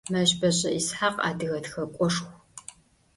Meşbeş'e 0.13 0.69
Yishakh 0.75 1.19
adıge 1.29 1.59
txek'oşşxu. 1.63 2.25